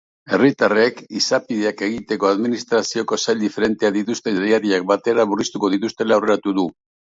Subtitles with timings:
[0.35, 6.69] Herritarrek izapideak egiteko administrazioko sail diferenteek dituzten leihatilak batera murriztuko dituztela aurreratu du.